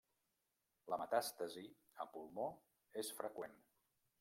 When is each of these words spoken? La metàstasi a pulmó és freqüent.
La 0.93 0.97
metàstasi 1.01 1.65
a 2.05 2.09
pulmó 2.15 2.49
és 3.05 3.13
freqüent. 3.21 3.57